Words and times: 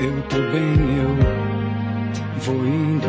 eu 0.00 0.22
tô 0.22 0.36
bem, 0.36 0.96
eu 0.96 1.14
vou 2.38 2.66
indo. 2.66 3.06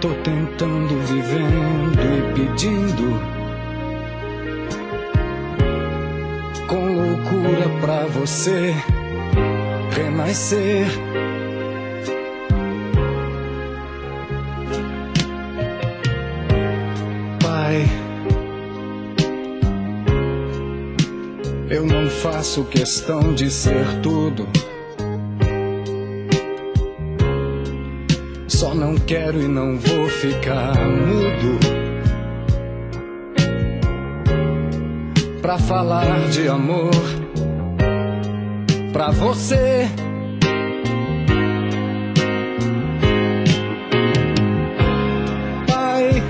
Tô 0.00 0.08
tentando, 0.22 0.98
vivendo 1.00 2.00
e 2.00 2.32
pedindo. 2.34 3.20
Com 6.68 6.84
loucura 6.94 7.68
pra 7.80 8.06
você 8.06 8.74
renascer. 9.96 10.86
Faço 22.22 22.64
questão 22.64 23.32
de 23.32 23.50
ser 23.50 23.86
tudo. 24.02 24.46
Só 28.46 28.74
não 28.74 28.94
quero 28.96 29.40
e 29.40 29.48
não 29.48 29.78
vou 29.78 30.06
ficar 30.08 30.74
mudo. 30.76 31.58
Pra 35.40 35.56
falar 35.56 36.28
de 36.28 36.46
amor 36.46 36.90
pra 38.92 39.10
você. 39.10 39.88
Pai, 45.66 46.22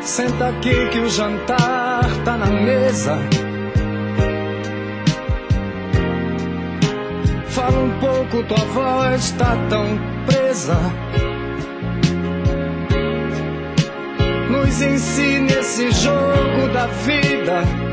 senta 0.00 0.48
aqui 0.50 0.88
que 0.90 1.00
o 1.00 1.08
jantar 1.08 1.85
tá 2.24 2.36
na 2.36 2.46
mesa. 2.46 3.18
Fala 7.48 7.78
um 7.78 7.98
pouco, 7.98 8.42
tua 8.44 8.64
voz 8.66 9.30
tá 9.32 9.56
tão 9.68 9.98
presa. 10.26 10.78
Nos 14.50 14.82
ensine 14.82 15.52
esse 15.52 15.90
jogo 15.90 16.72
da 16.72 16.86
vida. 16.86 17.86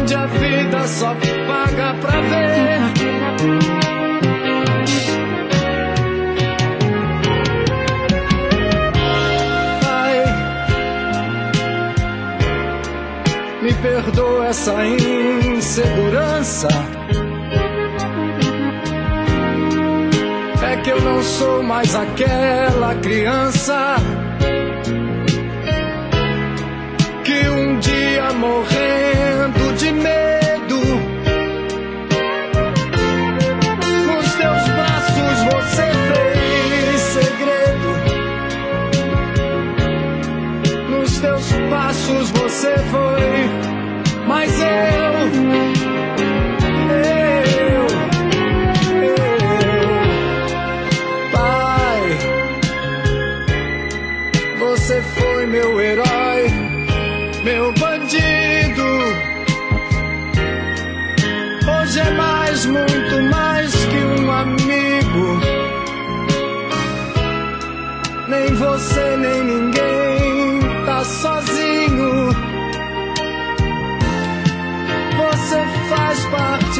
onde 0.00 0.14
a 0.14 0.26
vida 0.26 0.86
só 0.88 1.14
paga 1.46 1.94
pra 2.00 2.20
ver. 2.20 2.99
Perdoa 13.82 14.46
essa 14.48 14.74
insegurança. 14.86 16.68
É 20.62 20.76
que 20.76 20.90
eu 20.90 21.00
não 21.00 21.22
sou 21.22 21.62
mais 21.62 21.94
aquela 21.94 22.94
criança 22.96 23.96
que 27.24 27.48
um 27.48 27.78
dia 27.78 28.32
morrendo 28.32 29.76
de 29.76 29.92
medo. 29.92 30.39
Você 42.60 42.76
foi, 42.90 43.48
mas 44.26 44.60
eu. 44.60 44.66
Eu, 46.90 47.86
eu, 49.06 49.16
Pai, 51.32 52.02
você 54.58 55.00
foi 55.00 55.46
meu 55.46 55.80
herói 55.80 56.50
meu 57.42 57.72
bandido. 57.72 58.84
Hoje 61.66 62.00
é 62.00 62.10
mais, 62.10 62.66
muito 62.66 63.22
mais 63.30 63.74
que 63.86 63.96
um 64.20 64.30
amigo. 64.30 65.40
Nem 68.28 68.54
você, 68.54 69.16
nem 69.16 69.44
ninguém 69.44 70.60
tá 70.84 71.02
sozinho. 71.02 71.59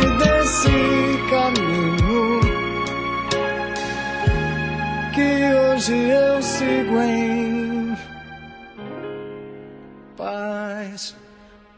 Parte 0.01 0.07
desse 0.17 0.71
caminho 1.29 2.41
que 5.15 5.55
hoje 5.55 5.95
eu 5.95 6.43
sigo 6.43 7.01
em 7.01 7.97
paz. 10.17 11.15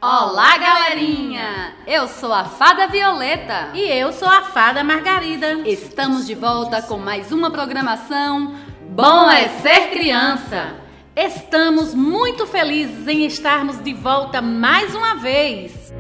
Olá, 0.01 0.57
galerinha! 0.59 1.75
Eu 1.87 2.09
sou 2.09 2.33
a 2.33 2.45
Fada 2.45 2.89
Violeta 2.89 3.71
E 3.75 3.83
eu 3.83 4.13
sou 4.13 4.29
a 4.29 4.43
fada 4.43 4.83
Margarida. 4.83 5.61
estamos 5.65 6.27
de 6.27 6.35
volta 6.35 6.83
com 6.83 6.99
mais 6.99 7.31
uma 7.33 7.51
programação 7.51 8.55
Bom 8.91 9.31
é 9.31 9.49
Ser 9.49 9.91
Criança. 9.91 10.77
Estamos 11.17 11.95
muito 11.95 12.47
felizes 12.47 13.07
em 13.07 13.25
estarmos 13.25 13.83
de 13.83 13.93
volta 13.95 14.43
mais 14.43 14.95
uma 14.95 15.17
vez. 15.17 15.93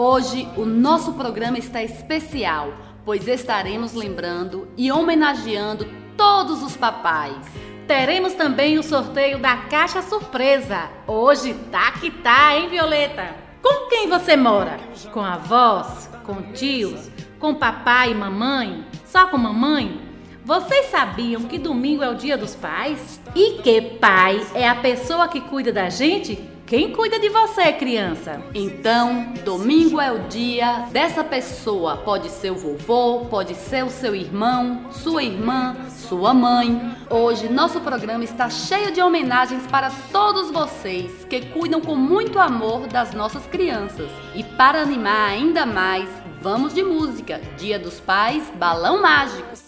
Hoje 0.00 0.48
o 0.56 0.64
nosso 0.64 1.14
programa 1.14 1.58
está 1.58 1.82
especial, 1.82 2.72
pois 3.04 3.26
estaremos 3.26 3.94
lembrando 3.94 4.68
e 4.76 4.92
homenageando 4.92 5.88
todos 6.16 6.62
os 6.62 6.76
papais. 6.76 7.44
Teremos 7.84 8.32
também 8.34 8.78
o 8.78 8.82
sorteio 8.84 9.40
da 9.40 9.56
caixa 9.56 10.00
surpresa. 10.00 10.88
Hoje 11.04 11.52
tá 11.72 11.90
que 11.90 12.12
tá, 12.12 12.56
hein, 12.56 12.68
Violeta? 12.68 13.34
Com 13.60 13.88
quem 13.88 14.08
você 14.08 14.36
mora? 14.36 14.78
Com 15.12 15.20
avós? 15.20 16.08
Com 16.24 16.52
tios? 16.52 17.10
Com 17.40 17.56
papai 17.56 18.12
e 18.12 18.14
mamãe? 18.14 18.86
Só 19.04 19.26
com 19.26 19.36
mamãe? 19.36 20.00
Vocês 20.44 20.92
sabiam 20.92 21.42
que 21.42 21.58
domingo 21.58 22.04
é 22.04 22.08
o 22.08 22.14
dia 22.14 22.38
dos 22.38 22.54
pais? 22.54 23.20
E 23.34 23.60
que 23.62 23.80
pai 23.80 24.46
é 24.54 24.68
a 24.68 24.76
pessoa 24.76 25.26
que 25.26 25.40
cuida 25.40 25.72
da 25.72 25.88
gente? 25.90 26.56
Quem 26.68 26.92
cuida 26.92 27.18
de 27.18 27.30
você, 27.30 27.72
criança? 27.72 28.42
Então, 28.54 29.32
domingo 29.42 29.98
é 29.98 30.12
o 30.12 30.28
dia 30.28 30.86
dessa 30.92 31.24
pessoa. 31.24 31.96
Pode 31.96 32.28
ser 32.28 32.50
o 32.50 32.56
vovô, 32.56 33.24
pode 33.24 33.54
ser 33.54 33.86
o 33.86 33.88
seu 33.88 34.14
irmão, 34.14 34.92
sua 34.92 35.22
irmã, 35.22 35.74
sua 35.88 36.34
mãe. 36.34 36.94
Hoje, 37.08 37.48
nosso 37.48 37.80
programa 37.80 38.22
está 38.22 38.50
cheio 38.50 38.92
de 38.92 39.00
homenagens 39.00 39.66
para 39.68 39.90
todos 40.12 40.50
vocês 40.50 41.24
que 41.24 41.40
cuidam 41.46 41.80
com 41.80 41.96
muito 41.96 42.38
amor 42.38 42.86
das 42.86 43.14
nossas 43.14 43.46
crianças. 43.46 44.10
E 44.34 44.44
para 44.44 44.82
animar 44.82 45.30
ainda 45.30 45.64
mais, 45.64 46.06
vamos 46.42 46.74
de 46.74 46.82
música. 46.82 47.40
Dia 47.56 47.78
dos 47.78 47.98
Pais, 47.98 48.44
Balão 48.56 49.00
Mágico. 49.00 49.67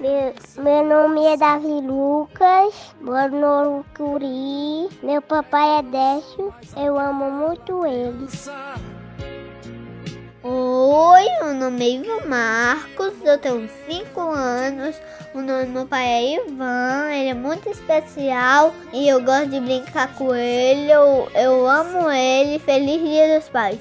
Meu, 0.00 0.84
nome 0.84 1.24
é 1.24 1.36
Davi 1.36 1.80
Lucas, 1.80 2.94
moro 3.00 3.34
no 3.34 3.84
Curi. 3.96 4.88
Meu 5.02 5.22
papai 5.22 5.78
é 5.78 5.82
Décio, 5.82 6.52
eu 6.76 6.98
amo 6.98 7.30
muito 7.30 7.86
ele. 7.86 8.26
Oi, 10.42 11.24
meu 11.40 11.54
nome 11.54 11.84
é 11.84 11.90
Ivan 11.90 12.26
Marcos, 12.26 13.14
eu 13.24 13.38
tenho 13.38 13.68
5 13.86 14.20
anos. 14.20 15.00
O 15.32 15.40
nome 15.40 15.66
do 15.66 15.72
meu 15.72 15.86
pai 15.86 16.06
é 16.06 16.36
Ivan, 16.36 17.10
ele 17.10 17.28
é 17.30 17.34
muito 17.34 17.68
especial 17.70 18.74
e 18.92 19.08
eu 19.08 19.22
gosto 19.22 19.50
de 19.50 19.60
brincar 19.60 20.12
com 20.16 20.34
ele. 20.34 20.90
Eu, 20.90 21.28
eu 21.34 21.68
amo 21.68 22.10
ele. 22.10 22.58
Feliz 22.58 23.00
Dia 23.00 23.38
dos 23.38 23.48
Pais. 23.48 23.80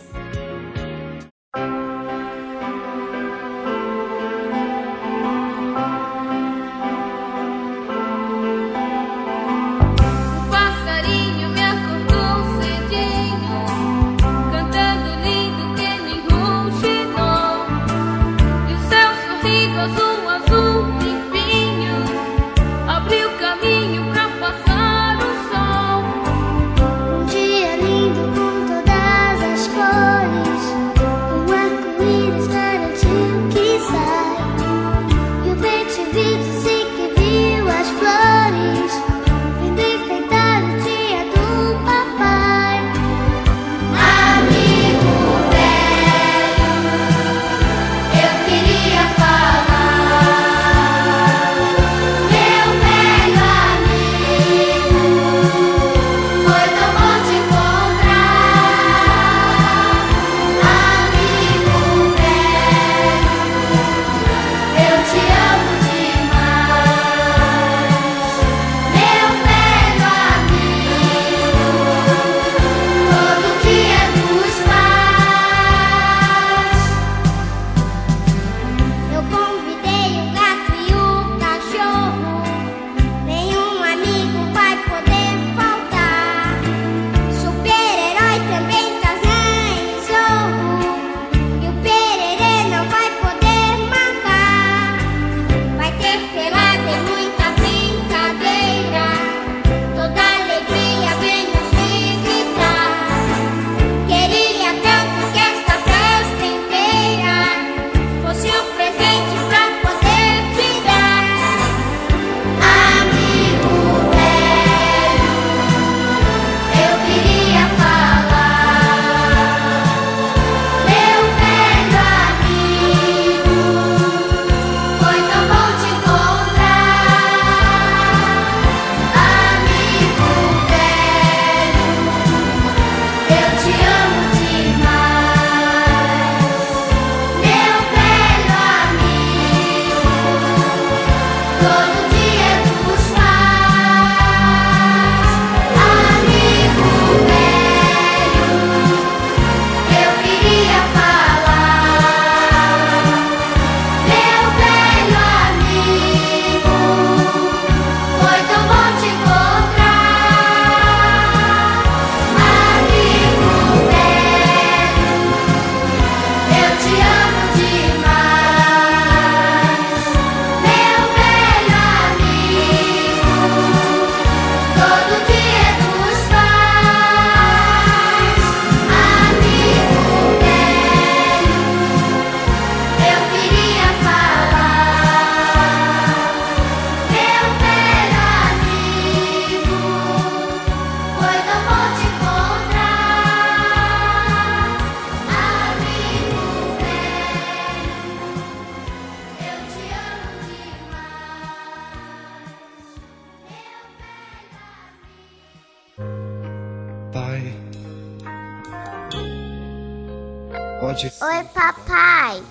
Oi, 211.04 211.44
papai. 211.54 212.42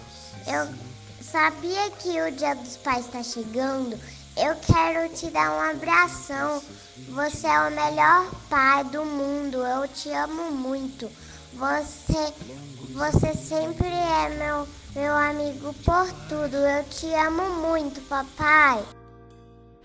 Eu 0.46 0.68
sabia 1.22 1.90
que 1.92 2.20
o 2.20 2.30
Dia 2.32 2.54
dos 2.54 2.76
Pais 2.76 3.06
está 3.06 3.22
chegando. 3.22 3.98
Eu 4.36 4.54
quero 4.56 5.08
te 5.14 5.30
dar 5.30 5.52
um 5.52 5.70
abração. 5.70 6.62
Você 7.08 7.46
é 7.46 7.60
o 7.60 7.70
melhor 7.70 8.30
pai 8.50 8.84
do 8.84 9.06
mundo. 9.06 9.56
Eu 9.64 9.88
te 9.88 10.10
amo 10.10 10.50
muito. 10.50 11.10
Você, 11.54 12.34
você 12.92 13.32
sempre 13.32 13.88
é 13.88 14.28
meu, 14.28 14.68
meu 14.94 15.16
amigo 15.16 15.72
por 15.82 16.12
tudo. 16.28 16.56
Eu 16.56 16.84
te 16.84 17.06
amo 17.14 17.48
muito, 17.54 18.02
papai. 18.02 18.84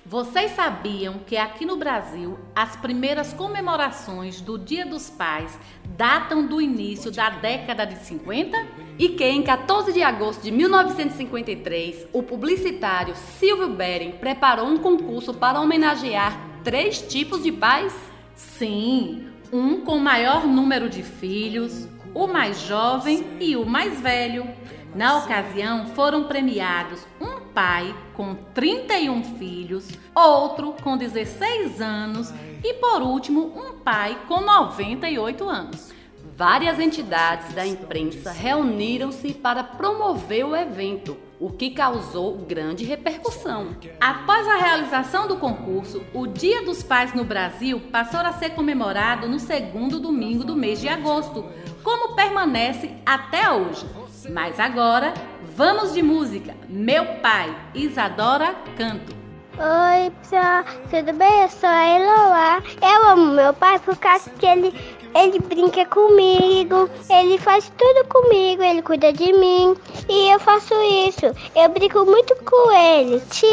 Vocês 0.10 0.52
sabiam 0.52 1.16
que 1.28 1.36
aqui 1.36 1.66
no 1.66 1.76
Brasil 1.76 2.40
as 2.56 2.78
primeiras 2.78 3.34
comemorações 3.34 4.40
do 4.40 4.58
Dia 4.58 4.86
dos 4.86 5.10
Pais 5.10 5.60
datam 5.98 6.48
do 6.48 6.62
início 6.62 7.12
da 7.12 7.30
década 7.30 7.86
de 7.86 7.98
50? 7.98 8.58
E 8.98 9.10
que 9.10 9.26
em 9.26 9.44
14 9.44 9.92
de 9.92 10.02
agosto 10.02 10.44
de 10.44 10.50
1953, 10.50 12.08
o 12.14 12.24
publicitário 12.24 13.18
Silvio 13.18 13.68
Beren 13.68 14.12
preparou 14.14 14.68
um 14.68 14.78
concurso 14.78 15.34
para 15.34 15.60
homenagear 15.60 16.40
três 16.64 17.02
tipos 17.02 17.44
de 17.44 17.52
pais? 17.52 17.94
Sim, 18.34 19.28
um 19.52 19.82
com 19.82 20.00
maior 20.00 20.48
número 20.48 20.90
de 20.90 21.04
filhos, 21.04 21.86
o 22.14 22.28
mais 22.28 22.62
jovem 22.62 23.28
e 23.42 23.58
o 23.58 23.66
mais 23.66 24.00
velho. 24.00 24.48
Na 24.96 25.18
ocasião, 25.18 25.88
foram 25.88 26.24
premiados 26.24 27.06
um 27.20 27.27
pai 27.58 27.96
com 28.14 28.36
31 28.54 29.36
filhos, 29.40 29.90
outro 30.14 30.76
com 30.84 30.96
16 30.96 31.82
anos 31.82 32.32
e, 32.64 32.76
por 32.76 33.02
último, 33.02 33.52
um 33.56 33.80
pai 33.80 34.16
com 34.28 34.42
98 34.42 35.50
anos. 35.50 35.92
Várias 36.36 36.80
entidades 36.80 37.52
da 37.56 37.66
imprensa 37.66 38.32
reuniram-se 38.32 39.34
para 39.34 39.64
promover 39.64 40.46
o 40.46 40.56
evento. 40.56 41.18
o 41.40 41.52
que 41.52 41.70
causou 41.70 42.36
grande 42.38 42.84
repercussão. 42.84 43.76
Após 44.00 44.48
a 44.48 44.58
realização 44.58 45.28
do 45.28 45.38
concurso, 45.38 46.04
o 46.12 46.26
Dia 46.26 46.64
dos 46.64 46.82
Pais 46.82 47.14
no 47.14 47.24
Brasil 47.24 47.80
passou 47.92 48.20
a 48.22 48.34
ser 48.34 48.52
comemorado 48.52 49.28
no 49.28 49.40
segundo 49.40 50.00
domingo 50.00 50.44
do 50.44 50.56
mês 50.56 50.82
de 50.82 50.90
agosto, 50.90 51.46
como 51.84 52.16
permanece 52.16 52.92
até 53.06 53.52
hoje. 53.52 53.86
Mas 54.30 54.60
agora, 54.60 55.14
vamos 55.58 55.92
de 55.92 56.04
música. 56.04 56.56
Meu 56.70 57.04
pai, 57.16 57.54
Isadora 57.74 58.54
Canto. 58.78 59.18
Oi, 59.58 60.12
pessoal, 60.22 60.64
tudo 60.92 61.18
bem? 61.18 61.42
Eu 61.42 61.50
sou 61.50 61.68
a 61.68 62.00
Eloá. 62.00 62.64
Eu 62.80 63.10
amo 63.10 63.34
meu 63.34 63.52
pai 63.56 63.80
por 63.80 63.98
causa 63.98 64.30
que 64.30 64.46
ele, 64.46 64.72
ele 65.16 65.40
brinca 65.40 65.84
comigo, 65.88 66.88
ele 67.10 67.40
faz 67.40 67.74
tudo 67.76 68.08
comigo, 68.08 68.62
ele 68.62 68.84
cuida 68.84 69.12
de 69.12 69.34
mim 69.34 69.76
e 70.08 70.32
eu 70.32 70.40
faço 70.40 70.76
isso. 71.08 71.26
Eu 71.56 71.70
brinco 71.70 72.06
muito 72.06 72.36
com 72.46 72.72
ele. 72.72 73.20
Te 73.32 73.48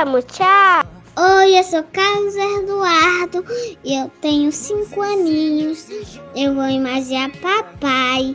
amo, 0.00 0.22
tchau. 0.22 0.82
Oi, 1.18 1.58
eu 1.58 1.62
sou 1.62 1.84
Carlos 1.92 2.36
Eduardo 2.36 3.44
e 3.84 4.00
eu 4.00 4.10
tenho 4.22 4.50
cinco 4.50 5.02
aninhos. 5.02 5.86
Eu 6.34 6.54
vou 6.54 6.68
imaginar 6.68 7.30
papai. 7.42 8.34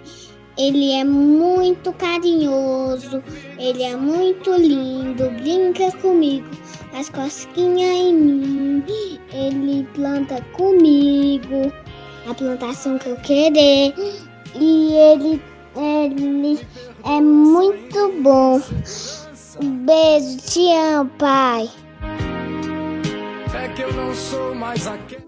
Ele 0.57 0.93
é 0.93 1.03
muito 1.03 1.91
carinhoso, 1.93 3.21
ele 3.59 3.83
é 3.83 3.95
muito 3.95 4.51
lindo, 4.55 5.29
brinca 5.31 5.91
comigo, 5.97 6.47
faz 6.91 7.09
cosquinha 7.09 7.93
em 7.93 8.13
mim, 8.13 9.19
ele 9.33 9.85
planta 9.93 10.41
comigo 10.53 11.71
a 12.29 12.33
plantação 12.33 12.97
que 12.97 13.09
eu 13.09 13.17
querer 13.17 13.93
e 14.55 14.93
ele, 14.93 15.41
ele 15.75 16.59
é 17.03 17.21
muito 17.21 18.13
bom. 18.21 18.62
Beijo, 19.62 20.38
te 20.38 20.71
amo, 20.71 21.09
pai. 21.17 21.69
É 23.53 23.67
que 23.69 23.81
eu 23.81 23.93
não 23.93 24.13
sou 24.13 24.55
mais 24.55 24.88
aquele. 24.88 25.25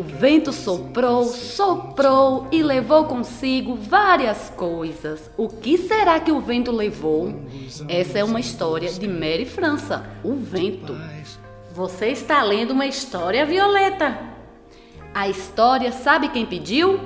O 0.00 0.02
vento 0.02 0.50
soprou, 0.50 1.24
soprou 1.24 2.48
e 2.50 2.62
levou 2.62 3.04
consigo 3.04 3.74
várias 3.74 4.48
coisas. 4.56 5.30
O 5.36 5.46
que 5.46 5.76
será 5.76 6.18
que 6.18 6.32
o 6.32 6.40
vento 6.40 6.72
levou? 6.72 7.34
Essa 7.86 8.20
é 8.20 8.24
uma 8.24 8.40
história 8.40 8.90
de 8.90 9.06
Mary 9.06 9.44
França, 9.44 10.08
o 10.24 10.32
vento. 10.32 10.96
Você 11.74 12.06
está 12.06 12.42
lendo 12.42 12.70
uma 12.70 12.86
história, 12.86 13.44
Violeta? 13.44 14.18
A 15.12 15.28
história, 15.28 15.92
sabe 15.92 16.30
quem 16.30 16.46
pediu? 16.46 16.98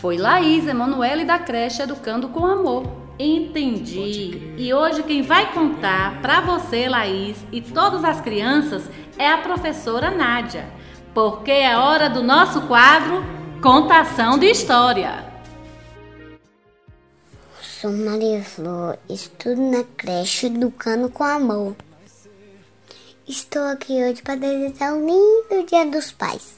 Foi 0.00 0.16
Laís 0.16 0.66
Emanuele 0.66 1.24
da 1.24 1.38
creche 1.38 1.82
Educando 1.82 2.28
com 2.28 2.44
Amor. 2.44 2.90
Entendi. 3.20 4.54
E 4.56 4.74
hoje 4.74 5.04
quem 5.04 5.22
vai 5.22 5.52
contar 5.52 6.20
para 6.20 6.40
você, 6.40 6.88
Laís, 6.88 7.36
e 7.52 7.60
todas 7.60 8.02
as 8.02 8.20
crianças 8.20 8.90
é 9.16 9.30
a 9.30 9.38
professora 9.38 10.10
Nádia, 10.10 10.68
porque 11.14 11.50
é 11.50 11.76
hora 11.76 12.08
do 12.08 12.22
nosso 12.22 12.62
quadro 12.62 13.22
Contação 13.62 14.38
de 14.38 14.46
História. 14.46 15.30
Sou 17.60 17.92
Maria 17.92 18.42
Flor, 18.42 18.98
estudo 19.08 19.60
na 19.60 19.84
creche 19.96 20.46
Educando 20.46 21.08
com 21.10 21.24
Amor. 21.24 21.76
Estou 23.28 23.62
aqui 23.64 23.92
hoje 23.92 24.22
para 24.22 24.36
desejar 24.36 24.94
um 24.94 25.06
lindo 25.06 25.66
Dia 25.66 25.86
dos 25.86 26.12
Pais. 26.12 26.54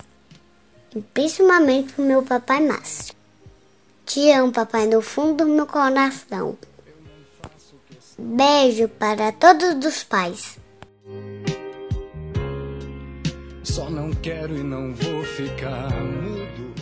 E 0.94 1.00
principalmente 1.00 1.92
para 1.92 2.04
meu 2.04 2.23
papai 2.23 2.61
Márcio. 2.61 3.14
Te 4.06 4.30
amo, 4.30 4.52
papai, 4.52 4.87
no 4.87 5.00
fundo 5.00 5.44
do 5.44 5.50
meu 5.50 5.66
coração. 5.66 6.56
Beijo 8.16 8.88
para 8.88 9.32
todos 9.32 9.84
os 9.84 10.04
pais. 10.04 10.58
Só 13.75 13.90
não 13.90 14.09
quero 14.12 14.57
e 14.57 14.62
não 14.62 14.95
vou 14.95 15.25
ficar 15.25 15.90
mudo. 16.00 16.75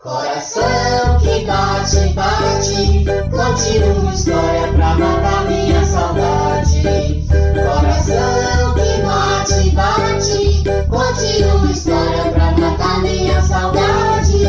Coração 0.00 1.18
que 1.18 1.44
bate, 1.44 2.14
bate, 2.14 3.04
conte 3.32 3.78
uma 3.82 4.14
história 4.14 4.72
pra 4.74 4.94
matar 4.94 5.46
minha 5.48 5.84
saudade. 5.84 7.26
Coração 7.52 8.74
que 8.74 9.02
bate, 9.02 9.70
bate, 9.74 10.62
conte 10.88 11.42
uma 11.42 11.72
história 11.72 12.30
pra 12.30 12.52
matar 12.52 13.02
minha 13.02 13.42
saudade. 13.42 14.46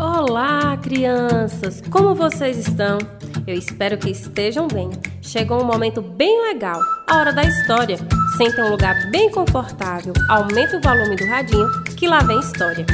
Olá, 0.00 0.76
crianças! 0.78 1.80
Como 1.88 2.12
vocês 2.16 2.58
estão? 2.58 2.98
Eu 3.46 3.54
espero 3.54 3.98
que 3.98 4.10
estejam 4.10 4.66
bem. 4.66 4.90
Chegou 5.20 5.60
um 5.60 5.66
momento 5.66 6.00
bem 6.00 6.40
legal, 6.42 6.80
a 7.06 7.18
hora 7.18 7.32
da 7.32 7.42
história. 7.42 7.98
Senta 8.38 8.62
em 8.62 8.64
um 8.64 8.70
lugar 8.70 9.10
bem 9.10 9.30
confortável, 9.30 10.14
aumenta 10.30 10.78
o 10.78 10.80
volume 10.80 11.14
do 11.14 11.26
radinho, 11.26 11.68
que 11.94 12.08
lá 12.08 12.20
vem 12.20 12.40
história. 12.40 12.86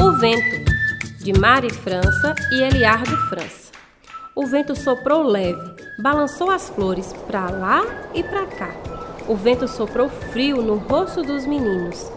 O 0.00 0.10
Vento, 0.18 0.72
de 1.20 1.32
Mari 1.38 1.72
França 1.72 2.34
e 2.50 2.62
Eliardo 2.62 3.16
França. 3.28 3.70
O 4.34 4.44
vento 4.44 4.74
soprou 4.74 5.22
leve, 5.22 5.58
balançou 6.02 6.50
as 6.50 6.68
flores 6.68 7.12
para 7.26 7.48
lá 7.48 7.84
e 8.12 8.22
para 8.22 8.44
cá. 8.44 8.70
O 9.28 9.36
vento 9.36 9.66
soprou 9.68 10.08
frio 10.08 10.62
no 10.62 10.76
rosto 10.76 11.22
dos 11.22 11.46
meninos. 11.46 12.10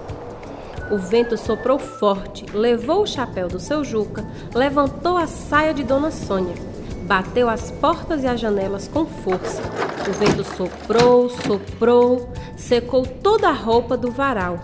O 0.91 0.97
vento 0.97 1.37
soprou 1.37 1.77
forte, 1.77 2.45
levou 2.51 3.03
o 3.03 3.07
chapéu 3.07 3.47
do 3.47 3.59
seu 3.59 3.83
Juca, 3.83 4.25
levantou 4.53 5.17
a 5.17 5.27
saia 5.27 5.73
de 5.73 5.83
Dona 5.83 6.11
Sônia, 6.11 6.55
bateu 7.09 7.49
as 7.49 7.71
portas 7.71 8.23
e 8.23 8.27
as 8.27 8.39
janelas 8.39 8.87
com 8.87 9.03
força. 9.03 9.63
O 10.07 10.13
vento 10.13 10.43
soprou, 10.43 11.27
soprou, 11.27 12.31
secou 12.55 13.03
toda 13.03 13.49
a 13.49 13.51
roupa 13.51 13.97
do 13.97 14.11
varal, 14.11 14.59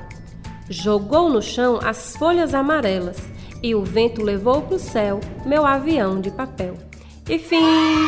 jogou 0.70 1.28
no 1.28 1.42
chão 1.42 1.80
as 1.84 2.16
folhas 2.16 2.54
amarelas 2.54 3.18
e 3.64 3.74
o 3.74 3.84
vento 3.84 4.22
levou 4.22 4.62
para 4.62 4.76
o 4.76 4.80
céu 4.80 5.20
meu 5.44 5.66
avião 5.66 6.22
de 6.22 6.30
papel. 6.30 6.76
E 7.28 7.40
fim! 7.40 8.08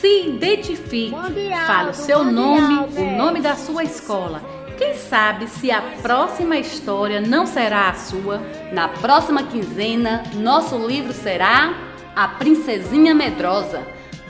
Se 0.00 0.28
identifique, 0.28 1.16
fale 1.66 1.90
o 1.90 1.94
seu 1.94 2.22
nome, 2.24 2.86
o 2.96 3.16
nome 3.16 3.40
da 3.40 3.56
sua 3.56 3.82
escola. 3.82 4.40
Quem 4.78 4.94
sabe 4.94 5.48
se 5.48 5.72
a 5.72 5.82
próxima 6.00 6.56
história 6.56 7.20
não 7.20 7.44
será 7.44 7.88
a 7.88 7.94
sua? 7.94 8.40
Na 8.72 8.86
próxima 8.86 9.42
quinzena, 9.42 10.22
nosso 10.36 10.78
livro 10.78 11.12
será 11.12 11.74
A 12.14 12.28
Princesinha 12.28 13.12
Medrosa. 13.12 13.84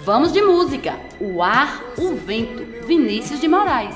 Vamos 0.04 0.32
de 0.32 0.40
música. 0.40 0.98
O 1.20 1.42
ar, 1.42 1.82
o 1.98 2.14
vento. 2.14 2.64
Vinícius 2.86 3.40
de 3.40 3.46
Moraes. 3.46 3.94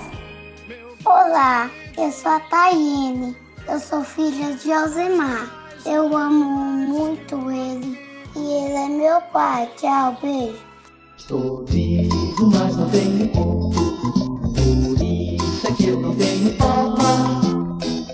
Olá, 1.06 1.70
eu 1.96 2.12
sou 2.12 2.32
a 2.32 2.40
Tayene. 2.40 3.34
Eu 3.66 3.80
sou 3.80 4.04
filha 4.04 4.54
de 4.54 4.70
Alzemar. 4.70 5.50
Eu 5.86 6.14
amo 6.14 6.44
muito 6.44 7.50
ele. 7.50 7.98
E 8.36 8.38
ele 8.38 8.74
é 8.74 8.88
meu 8.88 9.22
pai. 9.32 9.70
Tchau, 9.78 10.18
beijo. 10.20 10.60
Estou 11.16 11.64
vivo, 11.64 12.50
mas 12.50 12.76
não 12.76 12.90
tenho 12.90 13.28
tenho 16.42 16.56
forma. 16.56 17.40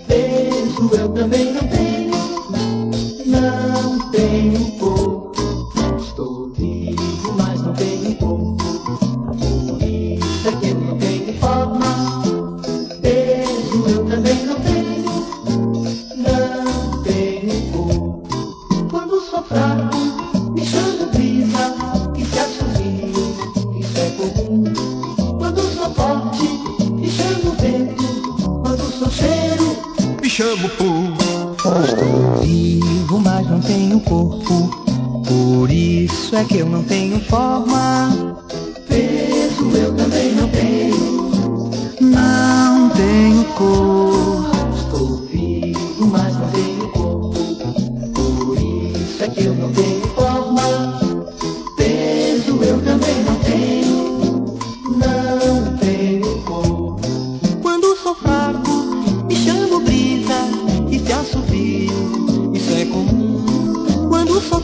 Peso 0.07 0.95
eu 0.95 1.09
também 1.09 1.53
não 1.53 1.67
tenho. 1.67 1.98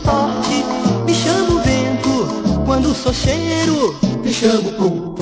Forte, 0.06 0.64
me 1.04 1.12
chamo 1.12 1.60
vento. 1.62 2.62
Quando 2.64 2.94
sou 2.94 3.12
cheiro, 3.12 3.98
me 4.22 4.32
chamo 4.32 4.72
pum. 4.72 5.16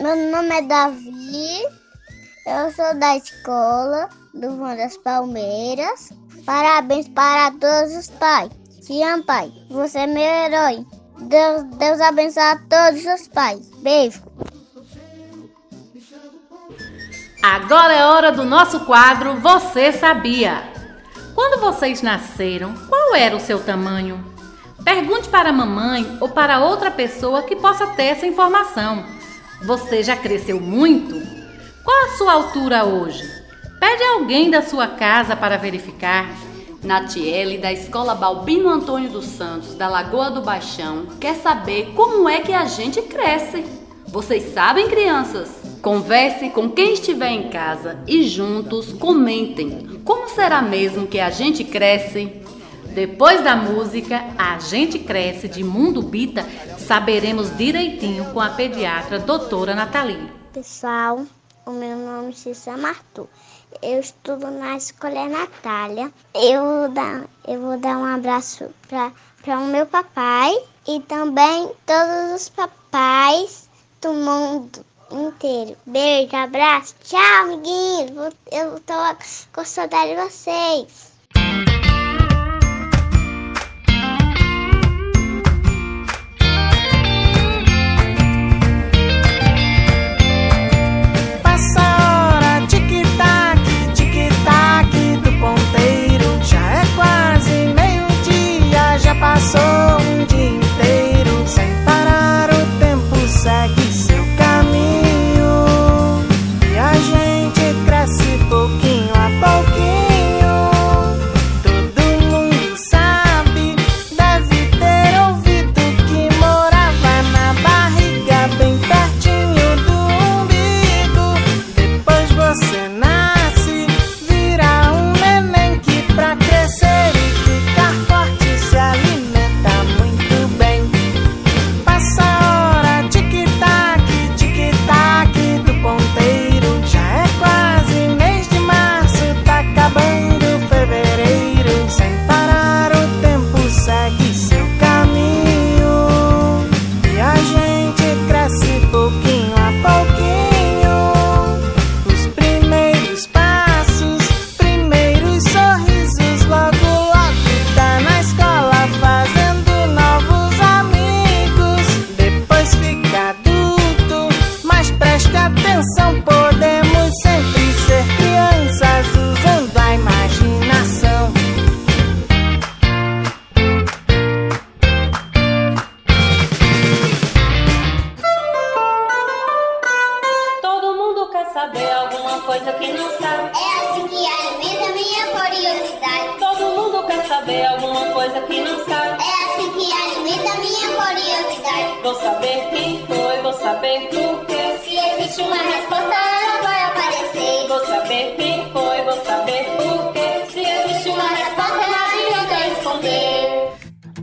Meu 0.00 0.16
nome 0.30 0.54
é 0.54 0.62
Davi. 0.62 1.07
Eu 2.68 2.72
sou 2.74 2.94
da 2.98 3.16
escola 3.16 4.10
do 4.34 4.58
Vão 4.58 4.76
das 4.76 4.94
Palmeiras. 4.98 6.12
Parabéns 6.44 7.08
para 7.08 7.50
todos 7.52 7.96
os 7.96 8.08
pais. 8.08 8.50
Te 8.86 9.02
amo, 9.02 9.24
pai. 9.24 9.50
Você 9.70 10.00
é 10.00 10.06
meu 10.06 10.22
herói. 10.22 10.86
Deus, 11.18 11.62
Deus 11.78 11.98
abençoe 11.98 12.42
a 12.42 12.58
todos 12.68 13.06
os 13.06 13.26
pais. 13.28 13.70
Beijo. 13.78 14.22
Agora 17.42 17.94
é 17.94 18.04
hora 18.04 18.32
do 18.32 18.44
nosso 18.44 18.80
quadro 18.80 19.36
Você 19.36 19.90
Sabia? 19.90 20.62
Quando 21.34 21.62
vocês 21.62 22.02
nasceram, 22.02 22.74
qual 22.86 23.14
era 23.14 23.34
o 23.34 23.40
seu 23.40 23.64
tamanho? 23.64 24.22
Pergunte 24.84 25.30
para 25.30 25.48
a 25.48 25.54
mamãe 25.54 26.18
ou 26.20 26.28
para 26.28 26.62
outra 26.62 26.90
pessoa 26.90 27.44
que 27.44 27.56
possa 27.56 27.86
ter 27.86 28.08
essa 28.08 28.26
informação. 28.26 29.06
Você 29.62 30.02
já 30.02 30.14
cresceu 30.14 30.60
muito? 30.60 31.37
Qual 31.88 32.04
a 32.04 32.16
sua 32.18 32.32
altura 32.34 32.84
hoje? 32.84 33.26
Pede 33.80 34.02
alguém 34.02 34.50
da 34.50 34.60
sua 34.60 34.86
casa 34.88 35.34
para 35.34 35.56
verificar. 35.56 36.28
Natiele, 36.84 37.56
da 37.56 37.72
Escola 37.72 38.14
Balbino 38.14 38.68
Antônio 38.68 39.08
dos 39.08 39.24
Santos, 39.24 39.74
da 39.74 39.88
Lagoa 39.88 40.30
do 40.30 40.42
Baixão, 40.42 41.06
quer 41.18 41.34
saber 41.36 41.94
como 41.96 42.28
é 42.28 42.40
que 42.40 42.52
a 42.52 42.66
gente 42.66 43.00
cresce. 43.00 43.64
Vocês 44.06 44.52
sabem, 44.52 44.86
crianças? 44.86 45.48
Converse 45.80 46.50
com 46.50 46.68
quem 46.68 46.92
estiver 46.92 47.30
em 47.30 47.48
casa 47.48 47.98
e 48.06 48.22
juntos 48.24 48.92
comentem 48.92 50.02
como 50.04 50.28
será 50.28 50.60
mesmo 50.60 51.06
que 51.06 51.18
a 51.18 51.30
gente 51.30 51.64
cresce. 51.64 52.42
Depois 52.92 53.42
da 53.42 53.56
música 53.56 54.26
A 54.36 54.58
Gente 54.58 54.98
Cresce 54.98 55.48
de 55.48 55.64
Mundo 55.64 56.02
Bita, 56.02 56.44
saberemos 56.76 57.56
direitinho 57.56 58.26
com 58.26 58.42
a 58.42 58.50
pediatra 58.50 59.18
doutora 59.18 59.74
Nathalie. 59.74 60.28
Pessoal, 60.52 61.24
o 61.68 61.70
meu 61.70 61.98
nome 61.98 62.32
se 62.34 62.54
chama 62.54 62.88
Arthur. 62.88 63.28
Eu 63.82 64.00
estudo 64.00 64.50
na 64.50 64.78
escola 64.78 65.28
Natália. 65.28 66.10
Eu 66.34 66.64
vou 66.64 66.88
dar, 66.88 67.24
eu 67.46 67.60
vou 67.60 67.78
dar 67.78 67.98
um 67.98 68.06
abraço 68.06 68.70
para 68.88 69.58
o 69.58 69.66
meu 69.66 69.84
papai 69.84 70.56
e 70.86 70.98
também 71.00 71.70
todos 71.84 72.40
os 72.40 72.48
papais 72.48 73.68
do 74.00 74.14
mundo 74.14 74.82
inteiro. 75.10 75.76
Beijo, 75.84 76.34
abraço. 76.36 76.94
Tchau, 77.04 77.42
amiguinhos. 77.42 78.34
Eu 78.50 78.80
tô 78.80 78.94
com 79.52 79.62
saudade 79.62 80.14
de 80.14 80.22
vocês. 80.22 81.07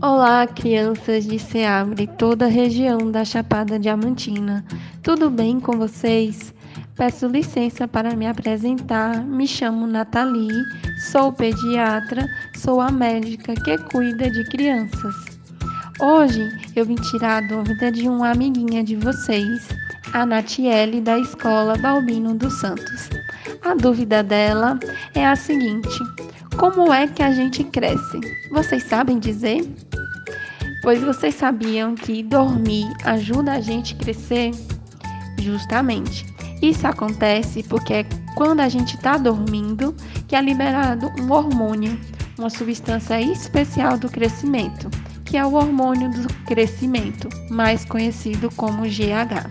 Olá, 0.08 0.46
crianças 0.46 1.26
de 1.26 1.40
Seabra 1.40 2.04
e 2.04 2.06
toda 2.06 2.46
a 2.46 2.48
região 2.48 3.10
da 3.10 3.26
Chapada 3.26 3.80
Diamantina. 3.80 4.64
Tudo 5.02 5.32
bem 5.32 5.60
com 5.60 5.80
vocês? 5.80 6.54
Peço 6.96 7.26
licença 7.26 7.88
para 7.88 8.16
me 8.16 8.28
apresentar. 8.28 9.26
Me 9.26 9.48
chamo 9.48 9.88
Nathalie, 9.88 10.64
sou 11.12 11.34
pediatra, 11.34 12.24
sou 12.56 12.80
a 12.80 12.92
médica 12.92 13.56
que 13.56 13.80
cuida 13.80 14.30
de 14.30 14.44
crianças. 14.52 15.16
Hoje 16.00 16.48
eu 16.76 16.86
vim 16.86 16.94
tirar 17.10 17.44
a 17.44 17.48
dúvida 17.48 17.92
de 17.92 18.08
uma 18.08 18.30
amiguinha 18.30 18.84
de 18.84 18.96
vocês, 18.98 19.68
a 20.14 20.24
Natiele 20.24 21.02
da 21.02 21.18
Escola 21.18 21.76
Balbino 21.80 22.36
dos 22.36 22.54
Santos. 22.60 23.10
A 23.64 23.74
dúvida 23.74 24.22
dela 24.22 24.80
é 25.16 25.26
a 25.26 25.36
seguinte: 25.36 25.98
como 26.58 26.94
é 26.94 27.08
que 27.08 27.22
a 27.22 27.32
gente 27.32 27.64
cresce? 27.64 28.20
Vocês 28.50 28.84
sabem 28.84 29.20
dizer? 29.20 29.68
Pois 30.82 31.02
vocês 31.02 31.36
sabiam 31.36 31.96
que 31.96 32.24
dormir 32.24 32.92
ajuda 33.04 33.54
a 33.54 33.62
gente 33.62 33.96
a 33.96 33.98
crescer? 33.98 34.52
Justamente. 35.40 36.26
Isso 36.62 36.88
acontece 36.88 37.64
porque 37.64 38.06
quando 38.36 38.62
a 38.62 38.70
gente 38.70 38.96
está 38.96 39.18
dormindo, 39.18 39.96
que 40.28 40.36
é 40.36 40.42
liberado 40.42 41.12
um 41.20 41.32
hormônio, 41.32 42.00
uma 42.38 42.50
substância 42.50 43.20
especial 43.22 43.98
do 43.98 44.10
crescimento, 44.10 44.90
que 45.26 45.38
é 45.38 45.46
o 45.46 45.54
hormônio 45.54 46.10
do 46.10 46.34
crescimento, 46.46 47.28
mais 47.50 47.84
conhecido 47.84 48.50
como 48.56 48.84
GH. 48.84 49.50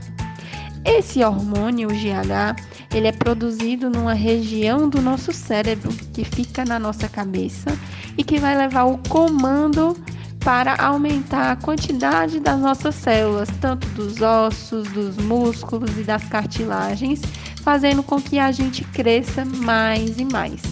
Esse 0.85 1.23
hormônio, 1.25 1.89
o 1.89 1.93
GH, 1.93 2.57
ele 2.95 3.09
é 3.09 3.13
produzido 3.13 3.91
numa 3.91 4.15
região 4.15 4.89
do 4.89 5.03
nosso 5.03 5.33
cérebro 5.33 5.93
que 6.13 6.25
fica 6.25 6.65
na 6.65 6.79
nossa 6.79 7.09
cabeça 7.09 7.77
e 8.17 8.23
que 8.23 8.39
vai 8.39 8.57
levar 8.57 8.85
o 8.85 8.99
comando 9.09 9.97
para 10.39 10.77
aumentar 10.77 11.51
a 11.51 11.57
quantidade 11.57 12.39
das 12.39 12.61
nossas 12.61 12.95
células, 12.95 13.49
tanto 13.61 13.89
dos 13.89 14.21
ossos, 14.21 14.87
dos 14.93 15.17
músculos 15.17 15.99
e 15.99 16.05
das 16.05 16.23
cartilagens, 16.25 17.21
fazendo 17.63 18.03
com 18.03 18.21
que 18.21 18.39
a 18.39 18.53
gente 18.53 18.85
cresça 18.85 19.45
mais 19.45 20.21
e 20.21 20.25
mais. 20.25 20.63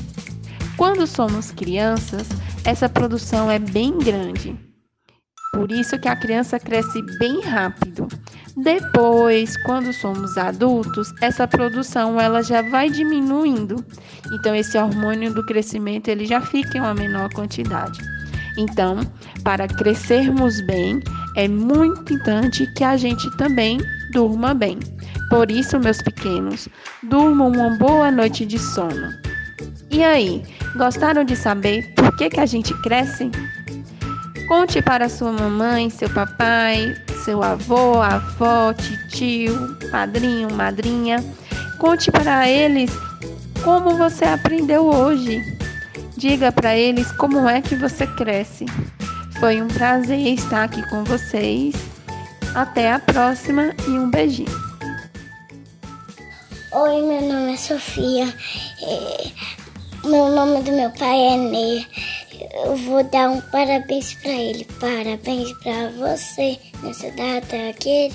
Quando 0.76 1.06
somos 1.06 1.50
crianças, 1.50 2.28
essa 2.64 2.88
produção 2.88 3.50
é 3.50 3.58
bem 3.58 3.98
grande. 3.98 4.71
Por 5.52 5.70
isso 5.70 5.98
que 5.98 6.08
a 6.08 6.16
criança 6.16 6.58
cresce 6.58 7.02
bem 7.18 7.40
rápido. 7.42 8.08
Depois, 8.56 9.56
quando 9.64 9.92
somos 9.92 10.36
adultos, 10.36 11.12
essa 11.20 11.46
produção 11.46 12.20
ela 12.20 12.42
já 12.42 12.62
vai 12.62 12.90
diminuindo. 12.90 13.84
Então 14.32 14.54
esse 14.54 14.76
hormônio 14.78 15.32
do 15.32 15.44
crescimento 15.44 16.08
ele 16.08 16.26
já 16.26 16.40
fica 16.40 16.78
em 16.78 16.80
uma 16.80 16.94
menor 16.94 17.28
quantidade. 17.32 18.00
Então, 18.56 19.00
para 19.44 19.68
crescermos 19.68 20.60
bem, 20.62 21.00
é 21.36 21.46
muito 21.48 22.12
importante 22.12 22.66
que 22.74 22.84
a 22.84 22.96
gente 22.96 23.30
também 23.36 23.78
durma 24.12 24.54
bem. 24.54 24.78
Por 25.30 25.50
isso, 25.50 25.78
meus 25.78 26.02
pequenos, 26.02 26.68
durmam 27.02 27.52
uma 27.52 27.70
boa 27.76 28.10
noite 28.10 28.44
de 28.44 28.58
sono. 28.58 29.12
E 29.90 30.02
aí, 30.02 30.42
gostaram 30.76 31.24
de 31.24 31.36
saber 31.36 31.92
por 31.94 32.14
que, 32.16 32.30
que 32.30 32.40
a 32.40 32.46
gente 32.46 32.74
cresce? 32.82 33.30
Conte 34.52 34.82
para 34.82 35.08
sua 35.08 35.32
mamãe, 35.32 35.88
seu 35.88 36.10
papai, 36.10 36.94
seu 37.24 37.42
avô, 37.42 38.02
avó, 38.02 38.74
tio, 39.08 39.78
padrinho, 39.90 40.52
madrinha. 40.52 41.24
Conte 41.78 42.12
para 42.12 42.46
eles 42.46 42.90
como 43.64 43.96
você 43.96 44.26
aprendeu 44.26 44.84
hoje. 44.84 45.40
Diga 46.18 46.52
para 46.52 46.76
eles 46.76 47.10
como 47.12 47.48
é 47.48 47.62
que 47.62 47.74
você 47.74 48.06
cresce. 48.06 48.66
Foi 49.40 49.62
um 49.62 49.68
prazer 49.68 50.18
estar 50.18 50.64
aqui 50.64 50.86
com 50.90 51.02
vocês. 51.02 51.74
Até 52.54 52.92
a 52.92 52.98
próxima 52.98 53.74
e 53.88 53.90
um 53.92 54.10
beijinho. 54.10 54.52
Oi, 56.72 57.00
meu 57.00 57.22
nome 57.22 57.54
é 57.54 57.56
Sofia. 57.56 58.28
É, 58.82 59.30
meu 60.04 60.28
nome 60.28 60.62
do 60.62 60.72
meu 60.72 60.90
pai 60.90 61.18
é 61.18 61.36
Ney. 61.38 61.86
Eu 62.52 62.76
vou 62.76 63.02
dar 63.02 63.30
um 63.30 63.40
parabéns 63.40 64.14
para 64.14 64.32
ele. 64.32 64.66
Parabéns 64.78 65.52
para 65.62 65.88
você 65.90 66.58
nessa 66.82 67.10
data 67.12 67.56
aquele. 67.70 68.14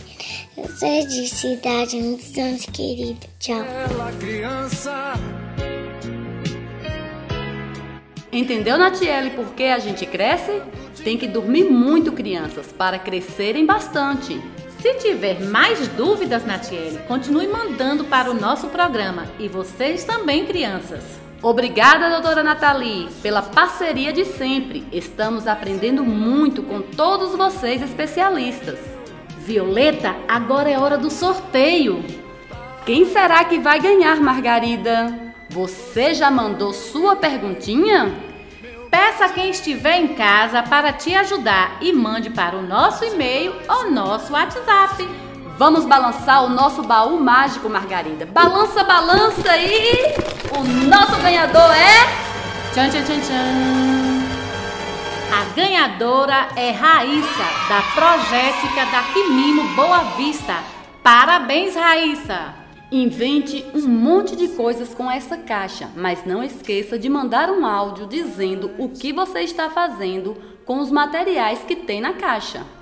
Você 0.56 0.86
é 0.86 1.06
de 1.06 1.28
cidade, 1.28 1.96
muitos 1.98 2.38
anos, 2.38 2.66
querido. 2.66 3.20
Tchau. 3.40 3.64
Ela 3.64 4.12
criança. 4.20 5.14
Entendeu, 8.32 8.78
Natiele, 8.78 9.32
por 9.32 9.56
que 9.56 9.64
a 9.64 9.80
gente 9.80 10.06
cresce? 10.06 10.62
Tem 11.04 11.18
que 11.18 11.28
dormir 11.28 11.64
muito, 11.64 12.12
crianças, 12.12 12.72
para 12.72 13.00
crescerem 13.00 13.66
bastante. 13.66 14.40
Se 14.82 14.94
tiver 14.96 15.42
mais 15.42 15.88
dúvidas, 15.90 16.46
Natiele, 16.46 17.00
continue 17.08 17.48
mandando 17.48 18.06
para 18.06 18.30
o 18.30 18.34
nosso 18.36 18.68
programa. 18.68 19.26
E 19.40 19.48
vocês 19.48 20.04
também, 20.04 20.46
crianças. 20.46 21.27
Obrigada, 21.42 22.10
doutora 22.10 22.44
Nathalie, 22.44 23.10
pela 23.22 23.44
parceria 23.44 24.12
de 24.12 24.26
sempre. 24.26 24.88
Estamos 24.92 25.46
aprendendo 25.46 26.04
muito 26.04 26.64
com 26.64 26.82
todos 26.82 27.36
vocês 27.36 27.82
especialistas. 27.82 28.80
Violeta, 29.40 30.16
agora 30.28 30.70
é 30.70 30.80
hora 30.80 30.98
do 30.98 31.12
sorteio. 31.12 32.04
Quem 32.86 33.06
será 33.06 33.44
que 33.46 33.60
vai 33.60 33.80
ganhar, 33.80 34.20
Margarida? 34.20 35.14
Você 35.50 36.14
já 36.14 36.32
mandou 36.32 36.74
sua 36.74 37.16
perguntinha? 37.16 38.14
Peça 38.90 39.26
a 39.26 39.30
quem 39.30 39.52
estiver 39.52 40.00
em 40.00 40.16
casa 40.16 40.64
para 40.64 40.92
te 40.92 41.14
ajudar 41.14 41.78
e 41.82 41.94
mande 41.94 42.32
para 42.32 42.58
o 42.58 42.64
nosso 42.64 43.06
e-mail 43.06 43.54
ou 43.70 43.92
nosso 43.92 44.34
WhatsApp. 44.34 45.27
Vamos 45.58 45.86
balançar 45.86 46.46
o 46.46 46.50
nosso 46.50 46.84
baú 46.84 47.20
mágico, 47.20 47.68
Margarida. 47.68 48.28
Balança, 48.28 48.84
balança 48.84 49.58
e 49.58 50.14
o 50.56 50.88
nosso 50.88 51.20
ganhador 51.20 51.72
é. 51.72 52.28
Tchan, 52.74 52.90
tchan, 52.90 53.04
tchan, 53.04 53.20
tchan. 53.22 54.18
A 55.34 55.56
ganhadora 55.56 56.50
é 56.56 56.70
Raíssa, 56.70 57.44
da 57.68 57.82
Progéssica 57.96 58.86
da 58.92 59.02
Quimimo 59.12 59.76
Boa 59.76 60.04
Vista. 60.16 60.58
Parabéns, 61.02 61.76
Raíssa! 61.76 62.54
Invente 62.92 63.66
um 63.74 63.88
monte 63.88 64.36
de 64.36 64.50
coisas 64.50 64.94
com 64.94 65.10
essa 65.10 65.38
caixa, 65.38 65.90
mas 65.96 66.24
não 66.24 66.44
esqueça 66.44 67.00
de 67.00 67.10
mandar 67.10 67.50
um 67.50 67.66
áudio 67.66 68.06
dizendo 68.06 68.72
o 68.78 68.90
que 68.90 69.12
você 69.12 69.40
está 69.40 69.72
fazendo 69.72 70.38
com 70.66 70.80
os 70.80 70.92
materiais 70.92 71.60
que 71.68 71.76
tem 71.76 72.00
na 72.00 72.14
caixa. 72.14 72.77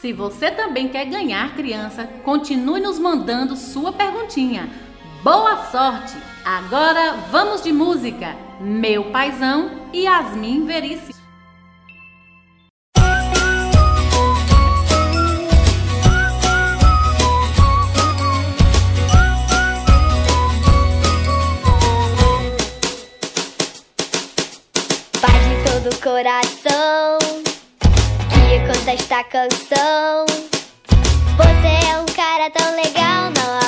Se 0.00 0.12
você 0.12 0.50
também 0.50 0.88
quer 0.88 1.04
ganhar, 1.04 1.54
criança, 1.54 2.08
continue 2.24 2.80
nos 2.80 2.98
mandando 2.98 3.54
sua 3.54 3.92
perguntinha. 3.92 4.68
Boa 5.22 5.64
sorte! 5.66 6.16
Agora 6.44 7.12
vamos 7.30 7.62
de 7.62 7.72
música. 7.72 8.34
Meu 8.60 9.12
paizão 9.12 9.70
e 9.92 10.02
Yasmin 10.02 10.66
Veríssimo. 10.66 11.14
Pai 25.20 25.38
de 25.48 25.70
todo 25.70 26.02
coração, 26.02 27.18
que 28.82 28.86
canta 28.86 28.92
esta 28.92 29.24
canção. 29.24 30.26
Você 31.36 31.88
é 31.88 31.98
um 31.98 32.06
cara 32.06 32.50
tão 32.50 32.74
legal, 32.76 33.30
não 33.30 33.61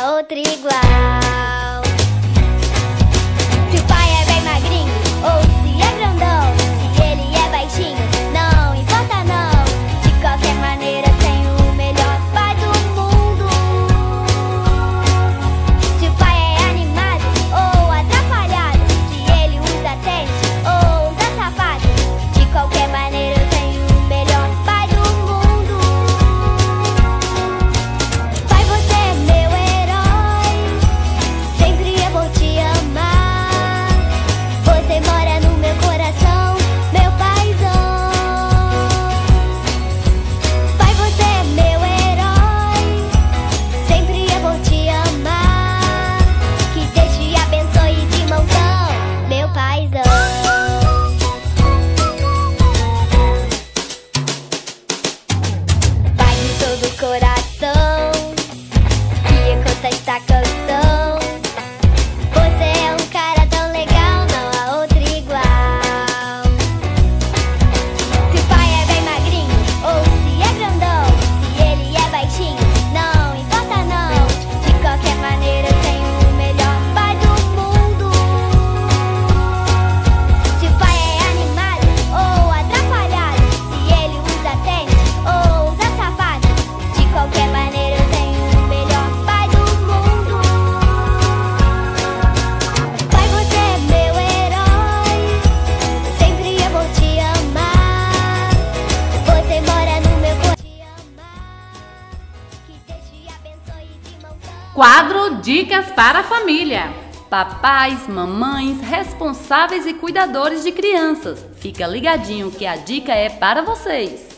Quadro 105.14 105.36
Dicas 105.36 105.92
para 105.92 106.18
a 106.18 106.24
Família. 106.24 106.92
Papais, 107.30 108.08
mamães, 108.08 108.80
responsáveis 108.80 109.86
e 109.86 109.94
cuidadores 109.94 110.64
de 110.64 110.72
crianças, 110.72 111.46
fica 111.56 111.86
ligadinho 111.86 112.50
que 112.50 112.66
a 112.66 112.74
dica 112.74 113.12
é 113.12 113.30
para 113.30 113.62
vocês. 113.62 114.28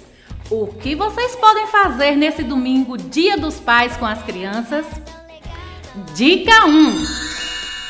O 0.50 0.66
que 0.66 0.94
vocês 0.94 1.34
podem 1.36 1.66
fazer 1.68 2.14
nesse 2.14 2.42
domingo, 2.42 2.98
Dia 2.98 3.38
dos 3.38 3.58
Pais, 3.58 3.96
com 3.96 4.04
as 4.04 4.22
crianças? 4.22 4.84
Dica 6.14 6.66
1. 6.66 7.06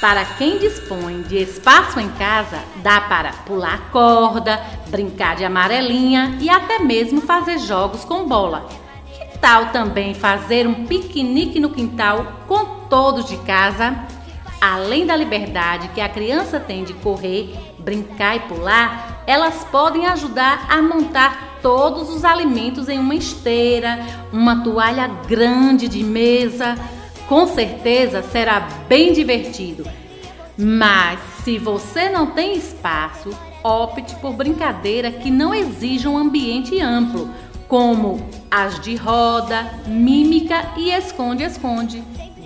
Para 0.00 0.24
quem 0.24 0.58
dispõe 0.58 1.22
de 1.22 1.38
espaço 1.38 1.98
em 1.98 2.08
casa, 2.10 2.62
dá 2.84 3.00
para 3.00 3.32
pular 3.32 3.90
corda, 3.90 4.62
brincar 4.86 5.34
de 5.34 5.44
amarelinha 5.44 6.38
e 6.40 6.48
até 6.48 6.78
mesmo 6.78 7.20
fazer 7.20 7.58
jogos 7.58 8.04
com 8.04 8.28
bola. 8.28 8.85
Tal 9.40 9.66
também 9.66 10.14
fazer 10.14 10.66
um 10.66 10.86
piquenique 10.86 11.60
no 11.60 11.70
quintal 11.70 12.44
com 12.46 12.86
todos 12.88 13.26
de 13.26 13.36
casa? 13.38 13.96
Além 14.60 15.06
da 15.06 15.14
liberdade 15.14 15.88
que 15.88 16.00
a 16.00 16.08
criança 16.08 16.58
tem 16.58 16.82
de 16.84 16.94
correr, 16.94 17.54
brincar 17.78 18.36
e 18.36 18.40
pular, 18.40 19.22
elas 19.26 19.64
podem 19.64 20.06
ajudar 20.06 20.66
a 20.68 20.80
montar 20.80 21.58
todos 21.60 22.08
os 22.10 22.24
alimentos 22.24 22.88
em 22.88 22.98
uma 22.98 23.14
esteira, 23.14 23.98
uma 24.32 24.62
toalha 24.62 25.06
grande 25.28 25.88
de 25.88 26.02
mesa. 26.02 26.74
Com 27.28 27.46
certeza 27.46 28.22
será 28.22 28.60
bem 28.88 29.12
divertido. 29.12 29.84
Mas 30.56 31.20
se 31.44 31.58
você 31.58 32.08
não 32.08 32.28
tem 32.28 32.56
espaço, 32.56 33.30
opte 33.62 34.14
por 34.16 34.32
brincadeira 34.32 35.10
que 35.10 35.30
não 35.30 35.54
exija 35.54 36.08
um 36.08 36.16
ambiente 36.16 36.80
amplo, 36.80 37.28
como 37.68 38.28
as 38.50 38.80
de 38.80 38.96
roda, 38.96 39.70
mímica 39.86 40.72
e 40.76 40.90
esconde-esconde. 40.90 42.02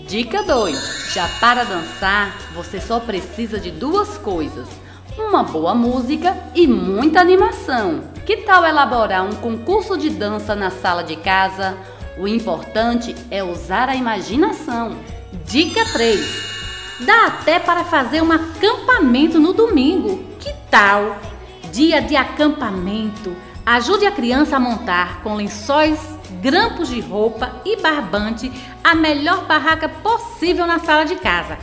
Dica 0.07 0.43
2: 0.43 1.13
Já 1.13 1.29
para 1.41 1.65
dançar, 1.65 2.37
você 2.55 2.81
só 2.81 2.99
precisa 2.99 3.61
de 3.61 3.71
duas 3.71 4.19
coisas: 4.19 4.69
uma 5.17 5.43
boa 5.43 5.75
música 5.75 6.37
e 6.55 6.67
muita 6.67 7.21
animação. 7.21 8.03
Que 8.27 8.39
tal 8.39 8.65
elaborar 8.65 9.25
um 9.25 9.35
concurso 9.37 9.97
de 9.97 10.11
dança 10.11 10.55
na 10.55 10.71
sala 10.71 11.03
de 11.03 11.17
casa? 11.17 11.77
O 12.19 12.27
importante 12.27 13.15
é 13.31 13.43
usar 13.43 13.89
a 13.89 13.95
imaginação. 13.95 14.97
Dica 15.45 15.85
3: 15.93 16.51
Dá 17.01 17.27
até 17.27 17.59
para 17.59 17.85
fazer 17.85 18.23
um 18.23 18.33
acampamento 18.33 19.39
no 19.39 19.53
domingo. 19.53 20.25
Que 20.39 20.53
tal? 20.71 21.19
Dia 21.73 22.01
de 22.03 22.17
acampamento. 22.17 23.35
Ajude 23.65 24.07
a 24.07 24.13
criança 24.13 24.57
a 24.57 24.61
montar 24.61 25.23
com 25.23 25.35
lençóis 25.35 25.99
grampos 26.41 26.89
de 26.89 27.01
roupa 27.01 27.61
e 27.65 27.77
barbante 27.77 28.51
a 28.83 28.95
melhor 28.95 29.45
barraca 29.45 29.89
possível 29.89 30.67
na 30.67 30.79
sala 30.79 31.05
de 31.05 31.17
casa. 31.17 31.59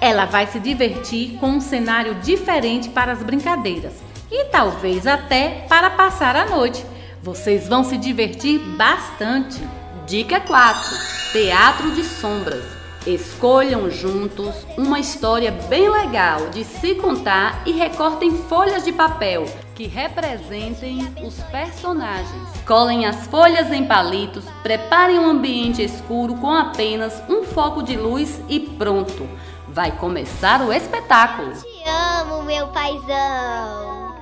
Ela 0.00 0.24
vai 0.24 0.46
se 0.46 0.58
divertir 0.58 1.38
com 1.38 1.50
um 1.50 1.60
cenário 1.60 2.14
diferente 2.16 2.88
para 2.88 3.12
as 3.12 3.22
brincadeiras 3.22 3.94
e 4.30 4.46
talvez 4.46 5.06
até 5.06 5.66
para 5.68 5.90
passar 5.90 6.34
a 6.34 6.46
noite. 6.46 6.84
Vocês 7.22 7.68
vão 7.68 7.84
se 7.84 7.96
divertir 7.96 8.58
bastante. 8.58 9.60
Dica 10.06 10.40
4: 10.40 10.96
Teatro 11.32 11.90
de 11.92 12.02
Sombras. 12.02 12.81
Escolham 13.06 13.90
juntos 13.90 14.54
uma 14.78 15.00
história 15.00 15.50
bem 15.68 15.90
legal 15.90 16.50
de 16.50 16.62
se 16.62 16.94
contar 16.94 17.62
e 17.66 17.72
recortem 17.72 18.30
folhas 18.44 18.84
de 18.84 18.92
papel 18.92 19.44
que 19.74 19.88
representem 19.88 21.12
os 21.20 21.34
personagens. 21.50 22.48
Colhem 22.64 23.04
as 23.04 23.26
folhas 23.26 23.72
em 23.72 23.84
palitos, 23.84 24.44
preparem 24.62 25.18
um 25.18 25.28
ambiente 25.28 25.82
escuro 25.82 26.36
com 26.36 26.52
apenas 26.52 27.20
um 27.28 27.42
foco 27.42 27.82
de 27.82 27.96
luz 27.96 28.40
e 28.48 28.60
pronto. 28.60 29.28
Vai 29.66 29.90
começar 29.90 30.60
o 30.60 30.72
espetáculo. 30.72 31.54
Te 31.54 31.88
amo, 32.20 32.44
meu 32.44 32.68
paizão. 32.68 34.14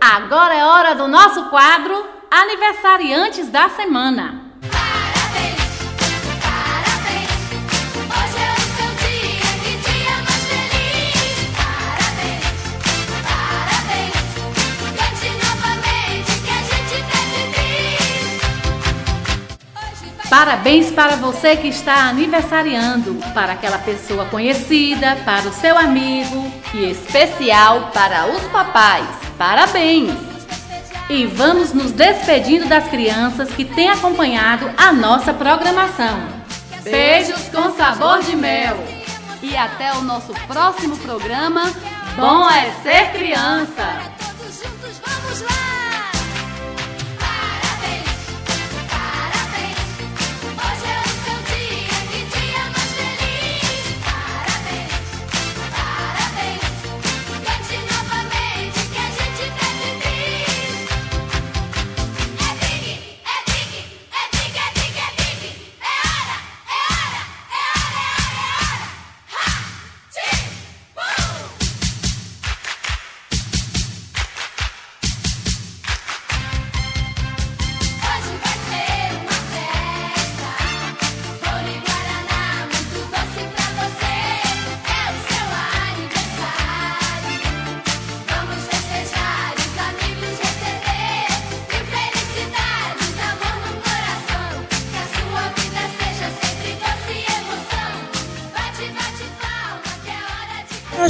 Agora 0.00 0.54
é 0.54 0.64
hora 0.64 0.94
do 0.94 1.06
nosso 1.06 1.50
quadro 1.50 2.06
Aniversariantes 2.30 3.50
da 3.50 3.68
Semana. 3.68 4.41
Parabéns 20.44 20.90
para 20.90 21.14
você 21.14 21.56
que 21.56 21.68
está 21.68 22.08
aniversariando, 22.08 23.14
para 23.32 23.52
aquela 23.52 23.78
pessoa 23.78 24.24
conhecida, 24.24 25.14
para 25.24 25.48
o 25.48 25.52
seu 25.52 25.78
amigo 25.78 26.52
e 26.74 26.90
especial 26.90 27.92
para 27.94 28.26
os 28.26 28.42
papais. 28.48 29.06
Parabéns! 29.38 30.12
E 31.08 31.26
vamos 31.26 31.72
nos 31.72 31.92
despedindo 31.92 32.66
das 32.66 32.88
crianças 32.88 33.52
que 33.52 33.64
têm 33.64 33.88
acompanhado 33.88 34.68
a 34.76 34.92
nossa 34.92 35.32
programação. 35.32 36.18
Beijos 36.82 37.48
com 37.48 37.76
sabor 37.76 38.20
de 38.20 38.34
mel! 38.34 38.76
E 39.40 39.56
até 39.56 39.92
o 39.92 40.02
nosso 40.02 40.32
próximo 40.48 40.96
programa. 40.96 41.72
Bom 42.16 42.50
é 42.50 42.68
ser 42.82 43.12
criança! 43.12 44.10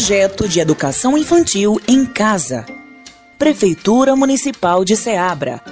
Projeto 0.03 0.49
de 0.49 0.59
Educação 0.59 1.17
Infantil 1.17 1.81
em 1.87 2.05
Casa. 2.05 2.67
Prefeitura 3.39 4.17
Municipal 4.17 4.85
de 4.85 4.97
Ceabra 4.97 5.63